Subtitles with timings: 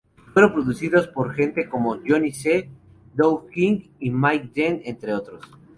[0.33, 2.67] Fueron producidos por gente como Johnny C,
[3.13, 5.45] Doug King y Mike Dean entre otros.